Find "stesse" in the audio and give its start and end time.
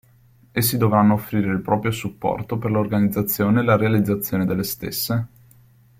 4.63-5.27